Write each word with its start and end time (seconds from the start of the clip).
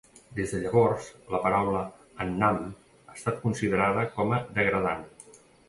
Des 0.37 0.53
de 0.53 0.61
llavors, 0.61 1.09
la 1.33 1.41
paraula 1.43 1.83
Annam 2.25 2.59
ha 2.65 3.15
estat 3.19 3.39
considerada 3.47 4.09
com 4.19 4.37
a 4.37 4.43
degradant. 4.59 5.09